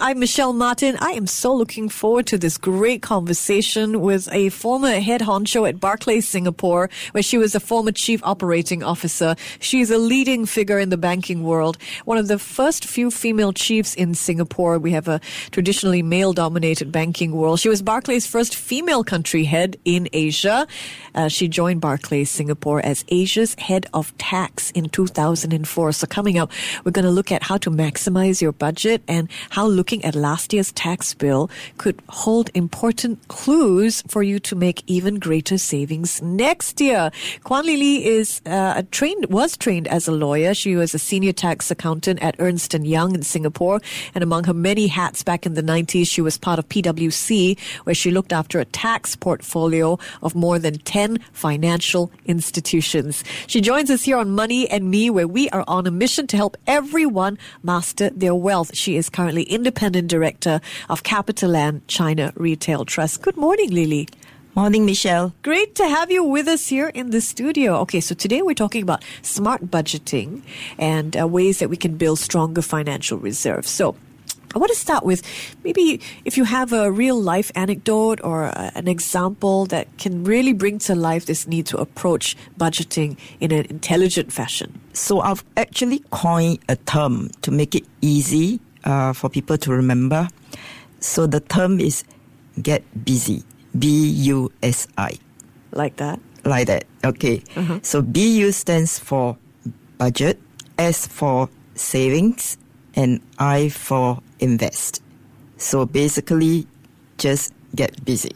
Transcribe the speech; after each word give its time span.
I'm 0.00 0.18
Michelle 0.18 0.52
Martin. 0.52 0.96
I 1.00 1.12
am 1.12 1.26
so 1.26 1.54
looking 1.54 1.88
forward 1.88 2.26
to 2.26 2.36
this 2.36 2.58
great 2.58 3.00
conversation 3.00 4.02
with 4.02 4.28
a 4.30 4.50
former 4.50 5.00
head 5.00 5.22
honcho 5.22 5.66
at 5.66 5.80
Barclays 5.80 6.28
Singapore, 6.28 6.90
where 7.12 7.22
she 7.22 7.38
was 7.38 7.54
a 7.54 7.60
former 7.60 7.92
chief 7.92 8.20
operating 8.22 8.82
officer. 8.82 9.36
She's 9.58 9.90
a 9.90 9.96
leading 9.96 10.44
figure 10.44 10.78
in 10.78 10.90
the 10.90 10.98
banking 10.98 11.44
world, 11.44 11.78
one 12.04 12.18
of 12.18 12.28
the 12.28 12.38
first 12.38 12.84
few 12.84 13.10
female 13.10 13.54
chiefs 13.54 13.94
in 13.94 14.14
Singapore. 14.14 14.78
We 14.78 14.92
have 14.92 15.08
a 15.08 15.20
traditionally 15.50 16.02
male 16.02 16.34
dominated 16.34 16.92
banking 16.92 17.32
world. 17.32 17.60
She 17.60 17.70
was 17.70 17.80
Barclays' 17.80 18.26
first 18.26 18.54
female 18.54 19.02
country 19.02 19.44
head 19.44 19.78
in 19.86 20.08
Asia. 20.12 20.66
Uh, 21.14 21.28
she 21.28 21.48
joined 21.48 21.80
Barclays 21.80 22.30
Singapore 22.30 22.84
as 22.84 23.04
Asia's 23.08 23.54
head 23.54 23.86
of 23.94 24.16
tax 24.18 24.70
in 24.72 24.90
2004. 24.90 25.92
So 25.92 26.06
coming 26.06 26.38
up, 26.38 26.50
we're 26.84 26.92
going 26.92 27.06
to 27.06 27.10
look 27.10 27.32
at 27.32 27.42
how 27.42 27.56
to 27.58 27.70
maximize 27.70 28.42
your 28.42 28.52
budget 28.52 29.02
and 29.08 29.30
how 29.48 29.66
looking 29.86 30.04
at 30.04 30.16
last 30.16 30.52
year's 30.52 30.72
tax 30.72 31.14
bill 31.14 31.48
could 31.78 32.02
hold 32.08 32.50
important 32.54 33.20
clues 33.28 34.02
for 34.08 34.20
you 34.20 34.40
to 34.40 34.56
make 34.56 34.82
even 34.88 35.20
greater 35.20 35.56
savings 35.56 36.20
next 36.20 36.80
year. 36.80 37.12
Kwan 37.44 37.64
Lili 37.64 38.04
is 38.04 38.42
uh, 38.46 38.82
trained, 38.90 39.26
was 39.26 39.56
trained 39.56 39.86
as 39.86 40.08
a 40.08 40.10
lawyer. 40.10 40.54
She 40.54 40.74
was 40.74 40.92
a 40.92 40.98
senior 40.98 41.32
tax 41.32 41.70
accountant 41.70 42.20
at 42.20 42.34
Ernst 42.40 42.74
& 42.74 42.82
Young 42.82 43.14
in 43.14 43.22
Singapore. 43.22 43.80
And 44.12 44.24
among 44.24 44.42
her 44.42 44.54
many 44.54 44.88
hats 44.88 45.22
back 45.22 45.46
in 45.46 45.54
the 45.54 45.62
90s, 45.62 46.08
she 46.08 46.20
was 46.20 46.36
part 46.36 46.58
of 46.58 46.68
PwC, 46.68 47.56
where 47.84 47.94
she 47.94 48.10
looked 48.10 48.32
after 48.32 48.58
a 48.58 48.64
tax 48.64 49.14
portfolio 49.14 50.00
of 50.20 50.34
more 50.34 50.58
than 50.58 50.78
10 50.78 51.20
financial 51.30 52.10
institutions. 52.24 53.22
She 53.46 53.60
joins 53.60 53.88
us 53.88 54.02
here 54.02 54.16
on 54.16 54.32
Money 54.32 54.68
and 54.68 54.90
Me, 54.90 55.10
where 55.10 55.28
we 55.28 55.48
are 55.50 55.62
on 55.68 55.86
a 55.86 55.92
mission 55.92 56.26
to 56.26 56.36
help 56.36 56.56
everyone 56.66 57.38
master 57.62 58.10
their 58.10 58.34
wealth. 58.34 58.74
She 58.74 58.96
is 58.96 59.08
currently 59.08 59.44
independent 59.44 59.75
Independent 59.76 60.08
Director 60.08 60.60
of 60.88 61.02
CapitaLand 61.02 61.82
China 61.86 62.32
Retail 62.34 62.86
Trust. 62.86 63.20
Good 63.20 63.36
morning, 63.36 63.70
Lily. 63.70 64.08
Morning, 64.54 64.86
Michelle. 64.86 65.34
Great 65.42 65.74
to 65.74 65.86
have 65.86 66.10
you 66.10 66.24
with 66.24 66.48
us 66.48 66.66
here 66.68 66.88
in 66.88 67.10
the 67.10 67.20
studio. 67.20 67.76
Okay, 67.80 68.00
so 68.00 68.14
today 68.14 68.40
we're 68.40 68.54
talking 68.54 68.82
about 68.82 69.04
smart 69.20 69.66
budgeting 69.66 70.40
and 70.78 71.14
uh, 71.14 71.28
ways 71.28 71.58
that 71.58 71.68
we 71.68 71.76
can 71.76 71.98
build 71.98 72.18
stronger 72.18 72.62
financial 72.62 73.18
reserves. 73.18 73.68
So, 73.68 73.96
I 74.54 74.58
want 74.58 74.72
to 74.72 74.78
start 74.78 75.04
with 75.04 75.20
maybe 75.62 76.00
if 76.24 76.38
you 76.38 76.44
have 76.44 76.72
a 76.72 76.90
real 76.90 77.20
life 77.20 77.52
anecdote 77.54 78.22
or 78.24 78.44
a, 78.44 78.72
an 78.74 78.88
example 78.88 79.66
that 79.66 79.86
can 79.98 80.24
really 80.24 80.54
bring 80.54 80.78
to 80.88 80.94
life 80.94 81.26
this 81.26 81.46
need 81.46 81.66
to 81.66 81.76
approach 81.76 82.34
budgeting 82.58 83.18
in 83.40 83.52
an 83.52 83.66
intelligent 83.66 84.32
fashion. 84.32 84.80
So, 84.94 85.20
I've 85.20 85.44
actually 85.54 86.02
coined 86.10 86.60
a 86.66 86.76
term 86.76 87.28
to 87.42 87.50
make 87.50 87.74
it 87.74 87.84
easy 88.00 88.58
uh, 88.86 89.12
for 89.12 89.28
people 89.28 89.58
to 89.58 89.72
remember. 89.72 90.28
So 91.00 91.26
the 91.26 91.40
term 91.40 91.78
is 91.80 92.04
get 92.62 92.82
busy. 93.04 93.42
B 93.78 94.08
U 94.32 94.50
S 94.62 94.88
I. 94.96 95.18
Like 95.72 95.96
that? 95.96 96.20
Like 96.44 96.68
that. 96.68 96.86
Okay. 97.04 97.42
Uh-huh. 97.54 97.80
So 97.82 98.00
BU 98.00 98.52
stands 98.52 98.98
for 98.98 99.36
budget, 99.98 100.40
S 100.78 101.06
for 101.06 101.50
savings, 101.74 102.56
and 102.94 103.20
I 103.38 103.68
for 103.68 104.22
invest. 104.38 105.02
So 105.58 105.84
basically, 105.84 106.66
just 107.18 107.52
get 107.74 108.04
busy. 108.04 108.32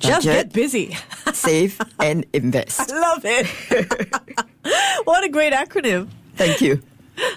Budget, 0.00 0.10
just 0.10 0.24
get 0.26 0.52
busy. 0.52 0.96
save 1.32 1.78
and 2.00 2.26
invest. 2.32 2.80
I 2.90 2.98
love 2.98 3.22
it. 3.24 3.46
what 5.04 5.22
a 5.22 5.28
great 5.28 5.52
acronym. 5.52 6.08
Thank 6.34 6.60
you. 6.60 6.82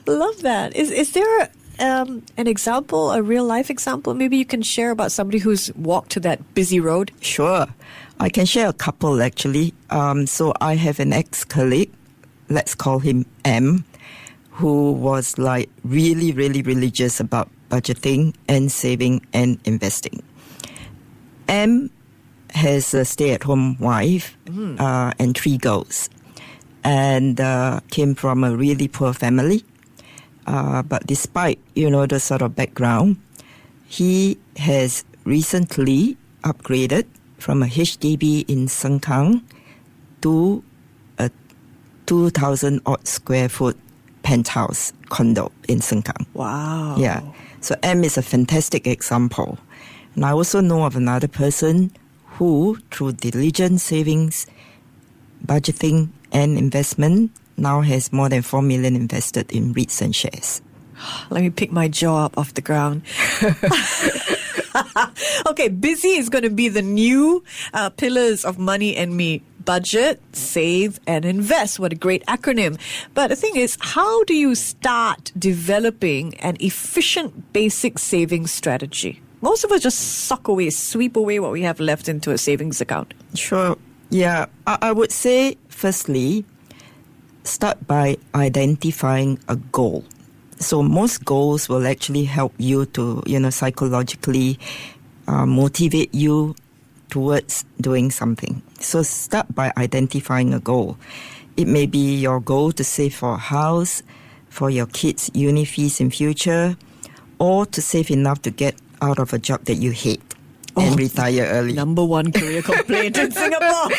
Love 0.07 0.41
that. 0.41 0.75
Is 0.75 0.89
is 0.89 1.11
there 1.11 1.49
um, 1.83 2.23
an 2.37 2.47
example, 2.47 3.11
a 3.11 3.21
real 3.21 3.43
life 3.43 3.69
example, 3.69 4.13
maybe 4.13 4.37
you 4.37 4.45
can 4.45 4.61
share 4.61 4.91
about 4.91 5.11
somebody 5.11 5.39
who's 5.39 5.73
walked 5.75 6.11
to 6.11 6.19
that 6.21 6.53
busy 6.53 6.79
road? 6.79 7.11
Sure. 7.21 7.67
I 8.19 8.29
can 8.29 8.45
share 8.45 8.69
a 8.69 8.73
couple 8.73 9.21
actually. 9.21 9.73
Um, 9.89 10.25
so 10.25 10.53
I 10.61 10.75
have 10.75 10.99
an 10.99 11.13
ex 11.13 11.43
colleague, 11.43 11.91
let's 12.49 12.73
call 12.73 12.99
him 12.99 13.25
M, 13.43 13.85
who 14.51 14.93
was 14.93 15.37
like 15.37 15.69
really, 15.83 16.31
really 16.31 16.61
religious 16.61 17.19
about 17.19 17.49
budgeting 17.69 18.33
and 18.47 18.71
saving 18.71 19.25
and 19.33 19.59
investing. 19.65 20.23
M 21.47 21.89
has 22.53 22.93
a 22.93 23.03
stay 23.03 23.31
at 23.31 23.43
home 23.43 23.77
wife 23.79 24.37
mm. 24.45 24.79
uh, 24.79 25.11
and 25.17 25.35
three 25.35 25.57
girls 25.57 26.09
and 26.83 27.41
uh, 27.41 27.79
came 27.89 28.13
from 28.13 28.43
a 28.43 28.55
really 28.55 28.87
poor 28.87 29.13
family. 29.13 29.63
Uh, 30.45 30.81
but 30.83 31.05
despite 31.07 31.59
you 31.75 31.89
know 31.89 32.05
the 32.05 32.19
sort 32.19 32.41
of 32.41 32.55
background, 32.55 33.17
he 33.87 34.37
has 34.57 35.05
recently 35.23 36.17
upgraded 36.43 37.05
from 37.37 37.63
a 37.63 37.67
HDB 37.67 38.47
in 38.49 38.67
Sengkang 38.67 39.43
to 40.21 40.63
a 41.19 41.29
2,000 42.05 42.81
odd 42.85 43.07
square 43.07 43.49
foot 43.49 43.77
penthouse 44.23 44.93
condo 45.09 45.51
in 45.67 45.79
Sengkang. 45.79 46.25
Wow. 46.33 46.95
Yeah. 46.97 47.21
So 47.61 47.75
M 47.83 48.03
is 48.03 48.17
a 48.17 48.21
fantastic 48.21 48.87
example. 48.87 49.57
And 50.15 50.25
I 50.25 50.31
also 50.31 50.61
know 50.61 50.83
of 50.83 50.95
another 50.95 51.27
person 51.27 51.91
who, 52.37 52.77
through 52.91 53.13
diligent 53.13 53.81
savings, 53.81 54.47
budgeting, 55.45 56.09
and 56.31 56.57
investment, 56.57 57.31
now 57.57 57.81
has 57.81 58.11
more 58.11 58.29
than 58.29 58.41
4 58.41 58.61
million 58.61 58.95
invested 58.95 59.51
in 59.51 59.73
REITs 59.73 60.01
and 60.01 60.15
shares. 60.15 60.61
Let 61.29 61.41
me 61.41 61.49
pick 61.49 61.71
my 61.71 61.87
jaw 61.87 62.25
up 62.25 62.37
off 62.37 62.53
the 62.53 62.61
ground. 62.61 63.03
okay, 65.47 65.69
busy 65.69 66.09
is 66.09 66.29
going 66.29 66.43
to 66.43 66.49
be 66.49 66.69
the 66.69 66.81
new 66.81 67.43
uh, 67.73 67.89
pillars 67.91 68.45
of 68.45 68.57
money 68.57 68.95
and 68.95 69.15
me 69.15 69.41
budget, 69.65 70.21
save, 70.33 70.99
and 71.07 71.25
invest. 71.25 71.79
What 71.79 71.93
a 71.93 71.95
great 71.95 72.25
acronym. 72.25 72.79
But 73.13 73.27
the 73.27 73.35
thing 73.35 73.55
is, 73.55 73.77
how 73.79 74.23
do 74.25 74.33
you 74.33 74.55
start 74.55 75.31
developing 75.37 76.35
an 76.39 76.57
efficient 76.59 77.53
basic 77.53 77.99
savings 77.99 78.51
strategy? 78.51 79.21
Most 79.41 79.63
of 79.63 79.71
us 79.71 79.81
just 79.81 79.99
suck 79.99 80.47
away, 80.47 80.69
sweep 80.69 81.15
away 81.15 81.39
what 81.39 81.51
we 81.51 81.63
have 81.63 81.79
left 81.79 82.07
into 82.07 82.31
a 82.31 82.37
savings 82.37 82.81
account. 82.81 83.13
Sure. 83.35 83.77
Yeah. 84.09 84.45
I, 84.67 84.77
I 84.81 84.91
would 84.91 85.11
say, 85.11 85.57
firstly, 85.69 86.45
start 87.43 87.85
by 87.87 88.17
identifying 88.35 89.39
a 89.47 89.55
goal. 89.55 90.03
So 90.59 90.81
most 90.81 91.25
goals 91.25 91.67
will 91.67 91.85
actually 91.85 92.23
help 92.23 92.53
you 92.57 92.85
to, 92.87 93.21
you 93.25 93.39
know, 93.39 93.49
psychologically 93.49 94.59
uh, 95.27 95.45
motivate 95.45 96.13
you 96.13 96.55
towards 97.09 97.65
doing 97.79 98.11
something. 98.11 98.61
So 98.79 99.03
start 99.03 99.53
by 99.53 99.71
identifying 99.77 100.53
a 100.53 100.59
goal. 100.59 100.97
It 101.57 101.67
may 101.67 101.85
be 101.85 102.15
your 102.15 102.39
goal 102.39 102.71
to 102.73 102.83
save 102.83 103.15
for 103.15 103.35
a 103.35 103.37
house, 103.37 104.01
for 104.49 104.69
your 104.69 104.87
kids' 104.87 105.29
uni 105.33 105.65
fees 105.65 105.99
in 105.99 106.09
future, 106.09 106.75
or 107.39 107.65
to 107.67 107.81
save 107.81 108.09
enough 108.09 108.41
to 108.43 108.51
get 108.51 108.75
out 109.01 109.19
of 109.19 109.33
a 109.33 109.37
job 109.37 109.65
that 109.65 109.75
you 109.75 109.91
hate 109.91 110.21
and 110.75 110.93
oh, 110.93 110.95
retire 110.95 111.45
early. 111.45 111.73
Number 111.73 112.03
one 112.03 112.31
career 112.31 112.61
complaint 112.61 113.17
in 113.17 113.31
Singapore. 113.35 113.89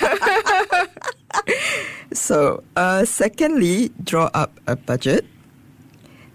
so, 2.12 2.62
uh, 2.76 3.04
secondly, 3.04 3.90
draw 4.02 4.30
up 4.34 4.58
a 4.66 4.76
budget. 4.76 5.24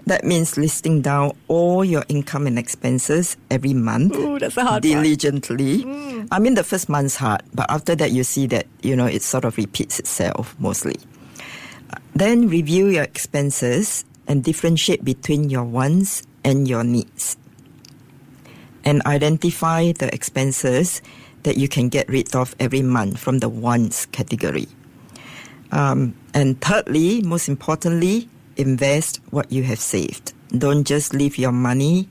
That 0.06 0.26
means 0.26 0.58
listing 0.58 1.02
down 1.02 1.32
all 1.48 1.86
your 1.86 2.04
income 2.10 2.46
and 2.46 2.60
expenses 2.60 3.38
every 3.50 3.74
month. 3.74 4.16
Ooh, 4.16 4.38
that's 4.38 4.58
a 4.58 4.66
hard 4.66 4.84
diligently. 4.84 5.86
Mm. 5.86 6.28
I 6.30 6.40
mean, 6.40 6.56
the 6.56 6.64
first 6.64 6.90
month's 6.90 7.16
hard, 7.16 7.42
but 7.54 7.72
after 7.72 7.96
that, 7.96 8.12
you 8.12 8.26
see 8.26 8.46
that 8.48 8.68
you 8.82 8.98
know 8.98 9.06
it 9.06 9.22
sort 9.22 9.46
of 9.46 9.56
repeats 9.56 10.00
itself 10.00 10.56
mostly. 10.60 11.00
Then 12.16 12.50
review 12.50 12.88
your 12.88 13.04
expenses 13.04 14.04
and 14.28 14.44
differentiate 14.44 15.06
between 15.06 15.50
your 15.50 15.64
wants 15.64 16.24
and 16.44 16.68
your 16.68 16.84
needs 16.84 17.38
and 18.86 19.02
identify 19.06 19.92
the 19.94 20.14
expenses 20.14 21.02
that 21.44 21.58
you 21.58 21.68
can 21.68 21.90
get 21.90 22.08
rid 22.10 22.36
of 22.36 22.56
every 22.60 22.82
month 22.82 23.20
from 23.20 23.40
the 23.40 23.50
wants 23.50 24.06
category. 24.08 24.68
Um, 25.74 26.14
and 26.36 26.62
thirdly, 26.62 27.24
most 27.24 27.50
importantly, 27.50 28.30
invest 28.58 29.20
what 29.32 29.52
you 29.52 29.64
have 29.64 29.80
saved. 29.80 30.34
Don't 30.56 30.86
just 30.86 31.16
leave 31.16 31.40
your 31.40 31.52
money 31.52 32.08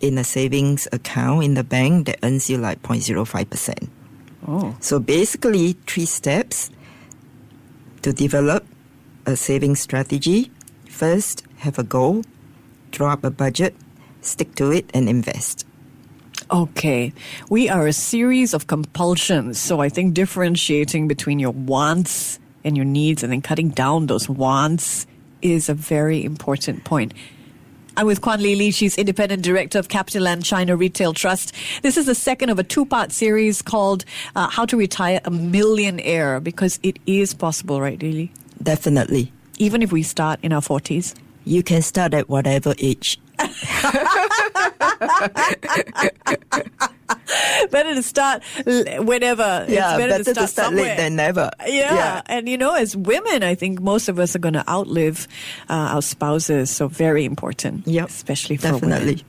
in 0.00 0.16
a 0.16 0.22
savings 0.22 0.86
account 0.92 1.42
in 1.42 1.54
the 1.54 1.64
bank 1.64 2.06
that 2.06 2.20
earns 2.22 2.48
you 2.48 2.56
like 2.56 2.80
0.05%. 2.82 3.88
Oh. 4.46 4.76
So 4.78 5.00
basically, 5.00 5.72
three 5.88 6.06
steps 6.06 6.70
to 8.02 8.12
develop 8.12 8.64
a 9.26 9.34
saving 9.34 9.74
strategy. 9.74 10.52
First, 10.88 11.42
have 11.58 11.80
a 11.80 11.82
goal, 11.82 12.22
draw 12.92 13.14
up 13.14 13.24
a 13.24 13.30
budget, 13.30 13.74
stick 14.20 14.54
to 14.54 14.70
it 14.70 14.88
and 14.94 15.08
invest. 15.08 15.66
Okay. 16.48 17.12
We 17.50 17.68
are 17.68 17.88
a 17.88 17.92
series 17.92 18.54
of 18.54 18.68
compulsions. 18.68 19.58
So 19.58 19.80
I 19.80 19.88
think 19.88 20.14
differentiating 20.14 21.08
between 21.08 21.40
your 21.40 21.52
wants 21.52 22.38
and 22.64 22.76
your 22.76 22.84
needs 22.84 23.22
and 23.22 23.32
then 23.32 23.42
cutting 23.42 23.70
down 23.70 24.06
those 24.06 24.28
wants 24.28 25.06
is 25.42 25.68
a 25.68 25.74
very 25.74 26.24
important 26.24 26.84
point. 26.84 27.14
I'm 27.96 28.06
with 28.06 28.20
Kwan 28.20 28.40
Lee 28.40 28.54
Lee. 28.54 28.70
She's 28.70 28.96
independent 28.96 29.42
director 29.42 29.78
of 29.78 29.88
CapitaLand 29.88 30.44
China 30.44 30.76
Retail 30.76 31.12
Trust. 31.12 31.54
This 31.82 31.96
is 31.96 32.06
the 32.06 32.14
second 32.14 32.50
of 32.50 32.58
a 32.58 32.62
two-part 32.62 33.12
series 33.12 33.62
called 33.62 34.04
uh, 34.36 34.48
"How 34.48 34.64
to 34.66 34.76
Retire 34.76 35.20
a 35.24 35.30
Millionaire" 35.30 36.40
because 36.40 36.78
it 36.82 36.98
is 37.06 37.34
possible, 37.34 37.80
right, 37.80 38.00
Lily? 38.00 38.32
Definitely. 38.62 39.32
Even 39.58 39.82
if 39.82 39.92
we 39.92 40.02
start 40.02 40.38
in 40.42 40.52
our 40.52 40.62
forties, 40.62 41.14
you 41.44 41.62
can 41.62 41.82
start 41.82 42.14
at 42.14 42.28
whatever 42.28 42.74
age. 42.78 43.18
better 47.70 47.94
to 47.94 48.02
start 48.02 48.42
whenever. 48.64 49.66
Yeah, 49.68 49.94
it's 49.94 49.98
better, 49.98 50.08
better 50.08 50.24
to 50.24 50.30
start, 50.32 50.36
to 50.36 50.48
start 50.48 50.74
late 50.74 50.96
than 50.96 51.16
never. 51.16 51.50
Yeah. 51.60 51.94
Yeah. 51.94 52.22
and 52.26 52.48
you 52.48 52.58
know, 52.58 52.74
as 52.74 52.96
women, 52.96 53.42
I 53.42 53.54
think 53.54 53.80
most 53.80 54.08
of 54.08 54.18
us 54.18 54.34
are 54.36 54.40
going 54.40 54.54
to 54.54 54.68
outlive 54.68 55.26
uh, 55.68 55.94
our 55.94 56.02
spouses. 56.02 56.70
So 56.70 56.88
very 56.88 57.24
important. 57.24 57.86
Yeah, 57.86 58.04
especially 58.04 58.56
for 58.56 58.72
definitely. 58.72 59.06
women. 59.06 59.24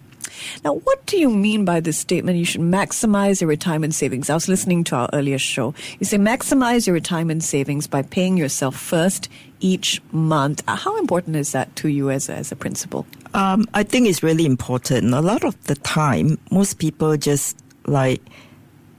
Now, 0.63 0.75
what 0.75 1.05
do 1.05 1.17
you 1.17 1.29
mean 1.29 1.65
by 1.65 1.79
this 1.79 1.97
statement? 1.97 2.37
You 2.37 2.45
should 2.45 2.61
maximize 2.61 3.41
your 3.41 3.47
retirement 3.47 3.93
savings. 3.93 4.29
I 4.29 4.33
was 4.33 4.47
listening 4.47 4.83
to 4.85 4.95
our 4.95 5.09
earlier 5.13 5.37
show. 5.37 5.73
You 5.99 6.05
say 6.05 6.17
maximize 6.17 6.87
your 6.87 6.93
retirement 6.93 7.43
savings 7.43 7.87
by 7.87 8.01
paying 8.01 8.37
yourself 8.37 8.75
first 8.75 9.29
each 9.59 10.01
month. 10.11 10.63
Uh, 10.67 10.75
How 10.75 10.97
important 10.97 11.35
is 11.35 11.51
that 11.51 11.75
to 11.77 11.89
you 11.89 12.09
as 12.09 12.29
a, 12.29 12.33
as 12.33 12.51
a 12.51 12.55
principal? 12.55 13.05
Um, 13.33 13.65
I 13.73 13.83
think 13.83 14.07
it's 14.07 14.23
really 14.23 14.45
important. 14.45 15.13
A 15.13 15.21
lot 15.21 15.43
of 15.43 15.61
the 15.65 15.75
time, 15.75 16.37
most 16.49 16.79
people 16.79 17.15
just 17.17 17.57
like 17.91 18.21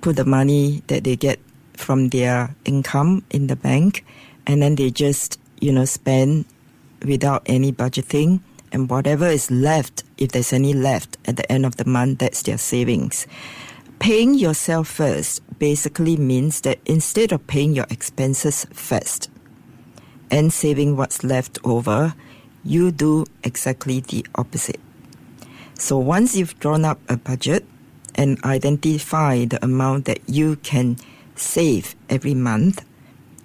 put 0.00 0.16
the 0.16 0.24
money 0.24 0.82
that 0.86 1.04
they 1.04 1.16
get 1.16 1.40
from 1.74 2.08
their 2.10 2.54
income 2.64 3.24
in 3.30 3.46
the 3.46 3.56
bank, 3.56 4.04
and 4.46 4.62
then 4.62 4.76
they 4.76 4.90
just 4.90 5.40
you 5.60 5.72
know 5.72 5.84
spend 5.84 6.44
without 7.04 7.42
any 7.46 7.72
budgeting, 7.72 8.40
and 8.70 8.88
whatever 8.88 9.26
is 9.26 9.50
left, 9.50 10.04
if 10.18 10.32
there's 10.32 10.52
any 10.52 10.72
left 10.72 11.18
at 11.24 11.36
the 11.36 11.50
end 11.50 11.66
of 11.66 11.76
the 11.76 11.84
month, 11.84 12.18
that's 12.20 12.42
their 12.42 12.58
savings. 12.58 13.26
Paying 13.98 14.34
yourself 14.34 14.88
first 14.88 15.40
basically 15.58 16.16
means 16.16 16.62
that 16.62 16.78
instead 16.86 17.30
of 17.30 17.46
paying 17.46 17.72
your 17.72 17.86
expenses 17.88 18.66
first 18.72 19.30
and 20.30 20.52
saving 20.52 20.96
what's 20.96 21.22
left 21.22 21.58
over, 21.62 22.14
you 22.64 22.90
do 22.90 23.24
exactly 23.44 24.00
the 24.00 24.26
opposite. 24.34 24.80
So 25.78 25.98
once 25.98 26.34
you've 26.34 26.58
drawn 26.58 26.84
up 26.84 26.98
a 27.08 27.16
budget 27.16 27.64
and 28.14 28.42
identify 28.44 29.44
the 29.44 29.62
amount 29.64 30.04
that 30.06 30.20
you 30.26 30.56
can 30.56 30.96
save 31.36 31.94
every 32.08 32.34
month, 32.34 32.84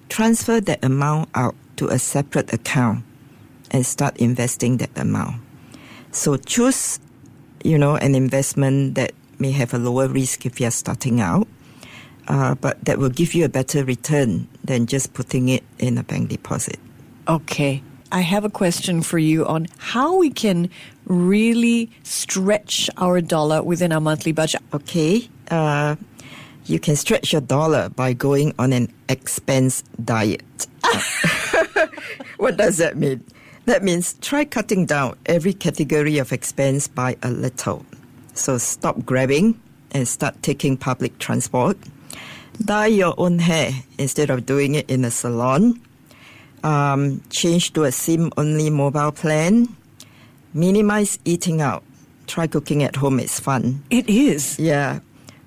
transfer 0.09 0.59
that 0.61 0.83
amount 0.83 1.29
out 1.35 1.55
to 1.77 1.87
a 1.87 1.99
separate 1.99 2.51
account 2.53 3.03
and 3.71 3.85
start 3.85 4.17
investing 4.17 4.77
that 4.77 4.97
amount. 4.97 5.41
So 6.11 6.37
choose, 6.37 6.99
you 7.63 7.77
know, 7.77 7.95
an 7.95 8.15
investment 8.15 8.95
that 8.95 9.11
may 9.39 9.51
have 9.51 9.73
a 9.73 9.77
lower 9.77 10.07
risk 10.07 10.45
if 10.45 10.59
you're 10.59 10.71
starting 10.71 11.21
out, 11.21 11.47
uh, 12.27 12.55
but 12.55 12.83
that 12.85 12.97
will 12.97 13.09
give 13.09 13.33
you 13.33 13.45
a 13.45 13.49
better 13.49 13.83
return 13.83 14.47
than 14.63 14.85
just 14.85 15.13
putting 15.13 15.49
it 15.49 15.63
in 15.79 15.97
a 15.97 16.03
bank 16.03 16.29
deposit. 16.29 16.79
Okay. 17.27 17.83
I 18.11 18.21
have 18.21 18.45
a 18.45 18.49
question 18.49 19.01
for 19.01 19.19
you 19.19 19.45
on 19.45 19.67
how 19.77 20.15
we 20.15 20.29
can 20.29 20.69
really 21.07 21.89
stretch 22.03 22.89
our 22.97 23.21
dollar 23.21 23.63
within 23.63 23.91
our 23.91 24.01
monthly 24.01 24.31
budget. 24.31 24.61
Okay, 24.73 25.27
uh, 25.49 25.95
you 26.65 26.79
can 26.79 26.95
stretch 26.95 27.31
your 27.31 27.41
dollar 27.41 27.89
by 27.89 28.13
going 28.13 28.53
on 28.59 28.73
an 28.73 28.91
expense 29.09 29.83
diet. 30.03 30.67
what 32.37 32.57
does 32.57 32.77
that 32.77 32.97
mean? 32.97 33.23
That 33.65 33.83
means 33.83 34.15
try 34.21 34.45
cutting 34.45 34.85
down 34.85 35.17
every 35.25 35.53
category 35.53 36.19
of 36.19 36.31
expense 36.31 36.87
by 36.87 37.17
a 37.23 37.29
little. 37.31 37.85
So 38.33 38.57
stop 38.57 39.05
grabbing 39.05 39.59
and 39.91 40.07
start 40.07 40.41
taking 40.41 40.77
public 40.77 41.17
transport. 41.19 41.77
Dye 42.63 42.87
your 42.87 43.13
own 43.17 43.39
hair 43.39 43.71
instead 43.97 44.29
of 44.29 44.45
doing 44.45 44.75
it 44.75 44.89
in 44.89 45.05
a 45.05 45.11
salon. 45.11 45.81
Um, 46.63 47.21
change 47.29 47.73
to 47.73 47.83
a 47.83 47.91
SIM 47.91 48.31
only 48.37 48.69
mobile 48.69 49.11
plan. 49.11 49.67
Minimize 50.53 51.19
eating 51.25 51.61
out. 51.61 51.83
Try 52.27 52.47
cooking 52.47 52.83
at 52.83 52.95
home, 52.95 53.19
it's 53.19 53.39
fun. 53.39 53.83
It 53.89 54.09
is. 54.09 54.59
Yeah. 54.59 54.99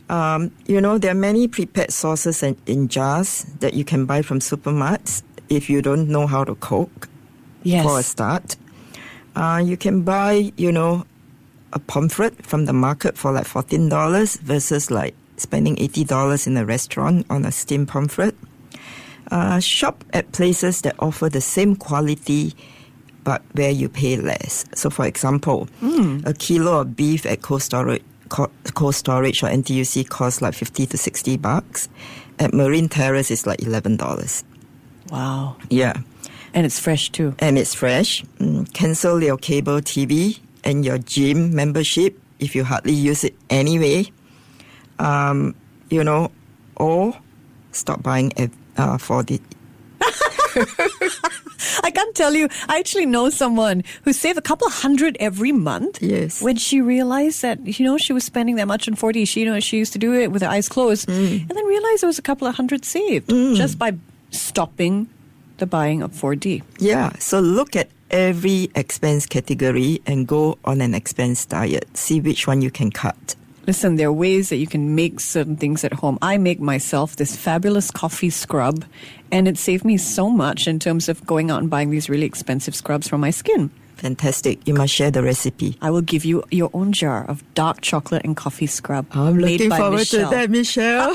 Um, 0.08 0.50
you 0.66 0.80
know, 0.80 0.98
there 0.98 1.12
are 1.12 1.14
many 1.14 1.46
prepared 1.46 1.92
sauces 1.92 2.42
and 2.42 2.56
in 2.66 2.88
jars 2.88 3.44
that 3.60 3.74
you 3.74 3.84
can 3.84 4.06
buy 4.06 4.22
from 4.22 4.40
supermarkets 4.40 5.22
if 5.48 5.70
you 5.70 5.82
don't 5.82 6.08
know 6.08 6.26
how 6.26 6.44
to 6.44 6.54
cook 6.56 7.08
Yes. 7.62 7.84
for 7.84 7.98
a 7.98 8.02
start. 8.02 8.56
Uh, 9.36 9.60
you 9.64 9.76
can 9.76 10.02
buy, 10.02 10.52
you 10.56 10.72
know, 10.72 11.04
a 11.72 11.78
pomfret 11.78 12.44
from 12.44 12.64
the 12.64 12.72
market 12.72 13.16
for 13.16 13.30
like 13.30 13.46
$14 13.46 14.40
versus 14.40 14.90
like 14.90 15.14
spending 15.36 15.76
$80 15.76 16.46
in 16.46 16.56
a 16.56 16.64
restaurant 16.64 17.26
on 17.30 17.44
a 17.44 17.52
steamed 17.52 17.88
pomfret. 17.88 18.34
Uh, 19.30 19.60
shop 19.60 20.02
at 20.12 20.32
places 20.32 20.80
that 20.82 20.96
offer 20.98 21.28
the 21.28 21.40
same 21.40 21.76
quality 21.76 22.52
but 23.24 23.42
where 23.52 23.70
you 23.70 23.88
pay 23.88 24.16
less. 24.16 24.64
So, 24.74 24.90
for 24.90 25.06
example, 25.06 25.68
a 26.24 26.32
kilo 26.34 26.80
of 26.80 26.96
beef 26.96 27.26
at 27.26 27.42
cold 27.42 27.62
storage, 27.62 28.02
cold 28.28 28.94
storage 28.94 29.42
or 29.42 29.48
NTUC 29.48 30.08
costs 30.08 30.40
like 30.40 30.54
50 30.54 30.86
to 30.86 30.96
60 30.96 31.36
bucks. 31.36 31.88
At 32.38 32.54
Marine 32.54 32.88
Terrace, 32.88 33.30
it's 33.30 33.46
like 33.46 33.58
$11. 33.60 34.44
Wow. 35.10 35.56
Yeah 35.68 35.94
And 36.54 36.64
it's 36.64 36.78
fresh 36.78 37.10
too. 37.10 37.34
and 37.38 37.58
it's 37.58 37.74
fresh. 37.74 38.24
Mm, 38.38 38.72
cancel 38.72 39.22
your 39.22 39.36
cable 39.36 39.80
TV 39.80 40.38
and 40.64 40.84
your 40.84 40.98
gym 40.98 41.54
membership 41.54 42.18
if 42.38 42.54
you 42.54 42.64
hardly 42.64 42.92
use 42.94 43.24
it 43.24 43.34
anyway. 43.50 44.06
Um, 44.98 45.54
you 45.90 46.04
know, 46.04 46.30
or 46.76 47.14
stop 47.72 48.02
buying 48.02 48.32
uh, 48.76 48.96
for 48.98 49.22
the. 49.22 49.40
I 51.82 51.90
can't 51.90 52.14
tell 52.14 52.34
you. 52.34 52.48
I 52.68 52.78
actually 52.78 53.06
know 53.06 53.30
someone 53.30 53.82
who 54.02 54.12
saved 54.12 54.38
a 54.38 54.42
couple 54.42 54.68
hundred 54.70 55.16
every 55.20 55.52
month. 55.52 56.00
Yes. 56.02 56.42
When 56.42 56.56
she 56.56 56.80
realized 56.80 57.42
that, 57.42 57.78
you 57.78 57.84
know, 57.84 57.98
she 57.98 58.12
was 58.12 58.24
spending 58.24 58.56
that 58.56 58.66
much 58.66 58.88
on 58.88 58.94
4D, 58.94 59.28
she, 59.28 59.40
you 59.40 59.46
know, 59.46 59.60
she 59.60 59.76
used 59.78 59.92
to 59.92 59.98
do 59.98 60.14
it 60.14 60.32
with 60.32 60.42
her 60.42 60.48
eyes 60.48 60.68
closed 60.68 61.08
Mm. 61.08 61.40
and 61.40 61.50
then 61.50 61.64
realized 61.66 62.02
there 62.02 62.08
was 62.08 62.18
a 62.18 62.22
couple 62.22 62.46
of 62.46 62.54
hundred 62.54 62.84
saved 62.84 63.28
just 63.56 63.78
by 63.78 63.92
stopping 64.30 65.08
the 65.58 65.66
buying 65.66 66.02
of 66.02 66.12
4D. 66.12 66.62
Yeah, 66.78 67.12
so 67.18 67.40
look 67.40 67.76
at 67.76 67.88
every 68.10 68.70
expense 68.74 69.26
category 69.26 70.00
and 70.06 70.26
go 70.26 70.58
on 70.64 70.80
an 70.80 70.94
expense 70.94 71.44
diet. 71.46 71.86
See 71.96 72.20
which 72.20 72.46
one 72.46 72.62
you 72.62 72.70
can 72.70 72.90
cut. 72.90 73.34
Listen, 73.70 73.94
there 73.94 74.08
are 74.08 74.12
ways 74.12 74.48
that 74.48 74.56
you 74.56 74.66
can 74.66 74.96
make 74.96 75.20
certain 75.20 75.54
things 75.54 75.84
at 75.84 75.92
home. 75.92 76.18
I 76.20 76.38
make 76.38 76.58
myself 76.58 77.14
this 77.14 77.36
fabulous 77.36 77.92
coffee 77.92 78.28
scrub, 78.28 78.84
and 79.30 79.46
it 79.46 79.56
saved 79.56 79.84
me 79.84 79.96
so 79.96 80.28
much 80.28 80.66
in 80.66 80.80
terms 80.80 81.08
of 81.08 81.24
going 81.24 81.52
out 81.52 81.60
and 81.60 81.70
buying 81.70 81.90
these 81.90 82.10
really 82.10 82.26
expensive 82.26 82.74
scrubs 82.74 83.06
for 83.06 83.16
my 83.16 83.30
skin. 83.30 83.70
Fantastic. 83.94 84.66
You 84.66 84.74
must 84.74 84.92
share 84.92 85.12
the 85.12 85.22
recipe. 85.22 85.76
I 85.80 85.90
will 85.92 86.02
give 86.02 86.24
you 86.24 86.42
your 86.50 86.70
own 86.74 86.92
jar 86.92 87.24
of 87.26 87.44
dark 87.54 87.80
chocolate 87.80 88.24
and 88.24 88.36
coffee 88.36 88.66
scrub. 88.66 89.06
I'm 89.12 89.36
made 89.36 89.60
looking 89.60 89.68
by 89.68 89.78
forward 89.78 89.98
Michelle. 89.98 90.30
to 90.30 90.36
that, 90.36 90.50
Michelle. 90.50 91.14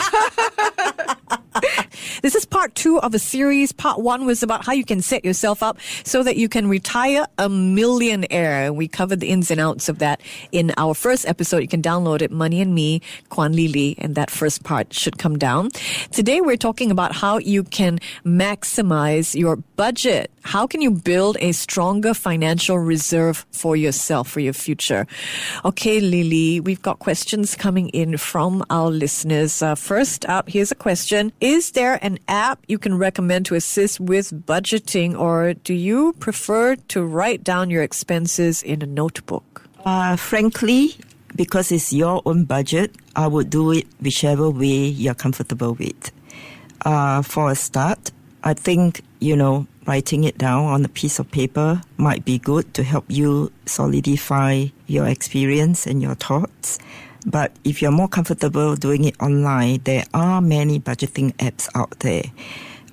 This 2.22 2.36
is 2.36 2.46
part 2.46 2.74
two 2.76 3.00
of 3.02 3.14
a 3.14 3.20
series. 3.20 3.72
Part 3.72 4.00
one 4.00 4.26
was 4.26 4.42
about 4.42 4.66
how 4.66 4.74
you 4.74 4.86
can 4.86 5.02
set 5.02 5.24
yourself 5.26 5.62
up 5.62 5.78
so 6.04 6.24
that 6.24 6.38
you 6.38 6.50
can 6.50 6.68
retire 6.68 7.26
a 7.38 7.50
millionaire. 7.50 8.72
We 8.74 8.88
covered 8.88 9.20
the 9.20 9.30
ins 9.30 9.52
and 9.52 9.60
outs 9.60 9.90
of 9.90 10.00
that 10.00 10.22
in 10.52 10.72
our 10.78 10.94
first 10.94 11.28
episode. 11.28 11.60
You 11.60 11.68
can 11.68 11.82
download 11.82 12.22
it, 12.22 12.32
Money 12.32 12.62
and 12.62 12.74
Me, 12.74 13.02
Kwan 13.30 13.54
Lili, 13.54 13.96
and 14.00 14.16
that 14.16 14.32
first 14.32 14.64
part 14.64 14.94
should 14.94 15.18
come 15.18 15.38
down. 15.38 15.70
Today 16.12 16.42
we're 16.42 16.58
talking 16.58 16.90
about 16.90 17.14
how 17.14 17.38
you 17.38 17.64
can 17.64 18.00
maximize 18.26 19.36
your 19.36 19.58
budget. 19.76 20.32
How 20.42 20.68
can 20.68 20.82
you 20.82 20.92
build 20.92 21.38
a 21.42 21.52
stronger 21.52 22.14
financial 22.14 22.78
reserve 22.78 23.46
for 23.52 23.76
yourself, 23.76 24.30
for 24.30 24.40
your 24.40 24.54
future? 24.54 25.08
Okay, 25.64 26.00
Lily, 26.00 26.60
we've 26.60 26.82
got 26.82 27.00
questions 27.00 27.56
coming 27.56 27.90
in 27.90 28.18
from 28.18 28.64
our 28.70 28.90
listeners. 28.90 29.62
Uh, 29.62 29.76
first 29.76 30.26
up, 30.28 30.50
here's 30.50 30.72
a 30.72 30.76
question. 30.76 31.32
Is 31.46 31.78
there 31.78 32.00
an 32.02 32.18
app 32.28 32.66
you 32.68 32.80
can 32.80 32.98
recommend 32.98 33.46
to 33.46 33.54
assist 33.54 34.00
with 34.00 34.48
budgeting 34.48 35.14
or 35.14 35.54
do 35.54 35.76
you 35.76 36.14
prefer 36.14 36.76
to 36.76 37.06
write 37.06 37.44
down 37.44 37.70
your 37.70 37.84
expenses 37.84 38.64
in 38.64 38.82
a 38.82 38.88
notebook? 38.88 39.62
Uh, 39.86 40.16
frankly, 40.16 40.96
because 41.36 41.72
it's 41.72 41.94
your 41.94 42.24
own 42.26 42.46
budget, 42.46 42.96
I 43.16 43.28
would 43.28 43.52
do 43.52 43.70
it 43.74 43.86
whichever 44.02 44.50
way 44.50 44.90
you're 44.90 45.14
comfortable 45.14 45.76
with. 45.76 46.12
Uh, 46.84 47.22
for 47.22 47.52
a 47.52 47.56
start, 47.56 48.12
I 48.44 48.56
think, 48.56 49.02
you 49.20 49.36
know, 49.36 49.68
writing 49.86 50.24
it 50.24 50.40
down 50.40 50.66
on 50.66 50.84
a 50.84 50.90
piece 50.90 51.20
of 51.20 51.30
paper 51.30 51.80
might 51.98 52.26
be 52.26 52.40
good 52.40 52.74
to 52.74 52.82
help 52.82 53.06
you 53.08 53.52
solidify 53.68 54.66
your 54.88 55.06
experience 55.06 55.86
and 55.86 56.02
your 56.02 56.16
thoughts. 56.16 56.80
But 57.26 57.52
if 57.64 57.82
you're 57.82 57.92
more 57.92 58.08
comfortable 58.08 58.76
doing 58.76 59.04
it 59.06 59.16
online, 59.20 59.82
there 59.84 60.06
are 60.14 60.42
many 60.42 60.80
budgeting 60.80 61.34
apps 61.36 61.68
out 61.76 62.00
there. 62.00 62.24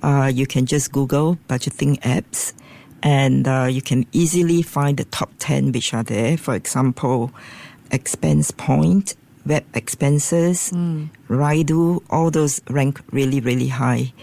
Uh, 0.01 0.31
you 0.33 0.47
can 0.47 0.65
just 0.65 0.91
Google 0.91 1.37
budgeting 1.47 1.99
apps 2.01 2.53
and 3.03 3.47
uh, 3.47 3.67
you 3.69 3.81
can 3.81 4.05
easily 4.11 4.61
find 4.61 4.97
the 4.97 5.05
top 5.05 5.31
10 5.39 5.71
which 5.71 5.93
are 5.93 6.03
there. 6.03 6.37
For 6.37 6.55
example, 6.55 7.31
Expense 7.91 8.51
Point, 8.51 9.15
Web 9.45 9.65
Expenses, 9.73 10.71
mm. 10.71 11.09
Raido, 11.29 12.01
all 12.09 12.31
those 12.31 12.61
rank 12.69 13.01
really, 13.11 13.39
really 13.39 13.67
high. 13.67 14.13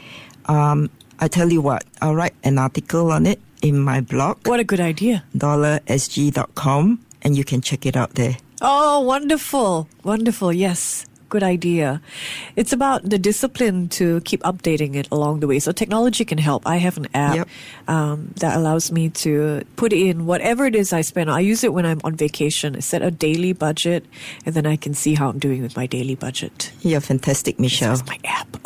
Um, 0.46 0.90
I 1.20 1.28
tell 1.28 1.52
you 1.52 1.60
what, 1.60 1.84
I'll 2.02 2.14
write 2.14 2.34
an 2.42 2.58
article 2.58 3.12
on 3.12 3.26
it 3.26 3.40
in 3.62 3.78
my 3.78 4.00
blog. 4.00 4.46
What 4.48 4.58
a 4.58 4.64
good 4.64 4.80
idea. 4.80 5.24
dollarsg.com 5.36 7.04
and 7.22 7.36
you 7.36 7.44
can 7.44 7.60
check 7.60 7.86
it 7.86 7.96
out 7.96 8.14
there. 8.14 8.36
Oh, 8.60 9.00
wonderful. 9.00 9.88
Wonderful. 10.04 10.52
Yes. 10.52 11.06
Good 11.30 11.42
idea. 11.44 12.02
It's 12.56 12.72
about 12.72 13.08
the 13.08 13.16
discipline 13.16 13.88
to 13.90 14.20
keep 14.22 14.42
updating 14.42 14.96
it 14.96 15.06
along 15.12 15.38
the 15.38 15.46
way. 15.46 15.60
So 15.60 15.70
technology 15.70 16.24
can 16.24 16.38
help. 16.38 16.66
I 16.66 16.78
have 16.78 16.96
an 16.96 17.06
app 17.14 17.36
yep. 17.36 17.48
um, 17.86 18.34
that 18.40 18.56
allows 18.56 18.90
me 18.90 19.10
to 19.22 19.62
put 19.76 19.92
in 19.92 20.26
whatever 20.26 20.66
it 20.66 20.74
is 20.74 20.92
I 20.92 21.02
spend. 21.02 21.30
I 21.30 21.38
use 21.38 21.62
it 21.62 21.72
when 21.72 21.86
I'm 21.86 22.00
on 22.02 22.16
vacation. 22.16 22.74
I 22.74 22.80
set 22.80 23.02
a 23.02 23.12
daily 23.12 23.52
budget, 23.52 24.04
and 24.44 24.56
then 24.56 24.66
I 24.66 24.74
can 24.74 24.92
see 24.92 25.14
how 25.14 25.28
I'm 25.28 25.38
doing 25.38 25.62
with 25.62 25.76
my 25.76 25.86
daily 25.86 26.16
budget. 26.16 26.72
You're 26.80 27.00
fantastic, 27.00 27.60
Michelle. 27.60 27.96
This 27.96 28.04
my 28.06 28.18
app. 28.24 28.56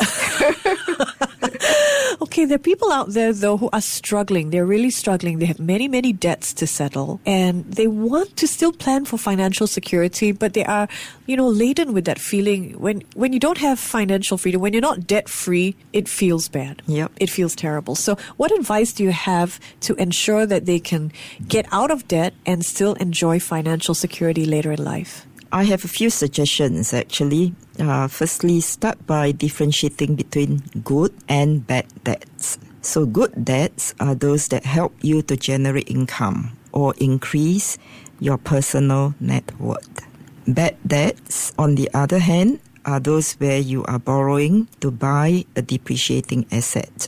okay, 2.21 2.45
there 2.45 2.55
are 2.55 2.59
people 2.59 2.91
out 2.91 3.09
there 3.09 3.33
though 3.33 3.57
who 3.57 3.69
are 3.73 3.81
struggling. 3.81 4.49
They're 4.49 4.65
really 4.65 4.91
struggling. 4.91 5.39
They 5.39 5.45
have 5.45 5.59
many, 5.59 5.87
many 5.87 6.13
debts 6.13 6.53
to 6.55 6.67
settle 6.67 7.19
and 7.25 7.65
they 7.65 7.87
want 7.87 8.35
to 8.37 8.47
still 8.47 8.71
plan 8.71 9.05
for 9.05 9.17
financial 9.17 9.67
security, 9.67 10.31
but 10.31 10.53
they 10.53 10.65
are, 10.65 10.87
you 11.25 11.37
know, 11.37 11.47
laden 11.47 11.93
with 11.93 12.05
that 12.05 12.19
feeling 12.19 12.79
when 12.79 13.03
when 13.15 13.33
you 13.33 13.39
don't 13.39 13.57
have 13.59 13.79
financial 13.79 14.37
freedom, 14.37 14.61
when 14.61 14.73
you're 14.73 14.81
not 14.81 15.07
debt 15.07 15.29
free, 15.29 15.75
it 15.93 16.07
feels 16.07 16.47
bad. 16.47 16.81
Yep. 16.87 17.11
It 17.19 17.29
feels 17.29 17.55
terrible. 17.55 17.95
So 17.95 18.17
what 18.37 18.51
advice 18.51 18.93
do 18.93 19.03
you 19.03 19.11
have 19.11 19.59
to 19.81 19.95
ensure 19.95 20.45
that 20.45 20.65
they 20.65 20.79
can 20.79 21.11
get 21.47 21.65
out 21.71 21.91
of 21.91 22.07
debt 22.07 22.33
and 22.45 22.65
still 22.65 22.93
enjoy 22.95 23.39
financial 23.39 23.93
security 23.93 24.45
later 24.45 24.71
in 24.71 24.83
life? 24.83 25.25
I 25.55 25.63
have 25.63 25.85
a 25.85 25.87
few 25.87 26.09
suggestions 26.09 26.93
actually. 26.93 27.55
Uh, 27.79 28.09
firstly, 28.09 28.59
start 28.59 28.99
by 29.07 29.31
differentiating 29.31 30.15
between 30.15 30.59
good 30.83 31.15
and 31.29 31.65
bad 31.65 31.87
debts. 32.03 32.59
So, 32.81 33.05
good 33.05 33.31
debts 33.45 33.95
are 34.01 34.15
those 34.15 34.49
that 34.49 34.65
help 34.65 34.91
you 34.99 35.21
to 35.21 35.37
generate 35.37 35.89
income 35.89 36.57
or 36.73 36.93
increase 36.97 37.77
your 38.19 38.37
personal 38.37 39.15
net 39.21 39.49
worth. 39.57 40.03
Bad 40.45 40.75
debts, 40.85 41.53
on 41.57 41.75
the 41.75 41.89
other 41.93 42.19
hand, 42.19 42.59
are 42.83 42.99
those 42.99 43.39
where 43.39 43.59
you 43.59 43.85
are 43.85 43.99
borrowing 43.99 44.67
to 44.81 44.91
buy 44.91 45.45
a 45.55 45.61
depreciating 45.61 46.47
asset. 46.51 47.07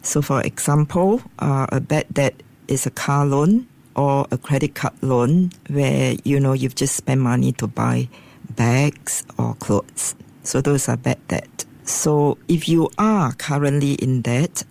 So, 0.00 0.22
for 0.22 0.40
example, 0.40 1.20
uh, 1.38 1.66
a 1.68 1.80
bad 1.80 2.06
debt 2.14 2.42
is 2.66 2.86
a 2.86 2.90
car 2.90 3.26
loan 3.26 3.68
or 3.96 4.26
a 4.30 4.38
credit 4.38 4.74
card 4.74 4.94
loan 5.02 5.50
where 5.68 6.16
you 6.24 6.40
know 6.40 6.52
you've 6.52 6.74
just 6.74 6.96
spent 6.96 7.20
money 7.20 7.52
to 7.52 7.66
buy 7.66 8.08
bags 8.50 9.24
or 9.38 9.54
clothes. 9.54 10.14
So 10.42 10.60
those 10.60 10.88
are 10.88 10.96
bad 10.96 11.18
debt. 11.28 11.64
So 11.84 12.38
if 12.48 12.68
you 12.68 12.90
are 12.98 13.32
currently 13.32 13.94
in 13.94 14.22
debt, 14.22 14.64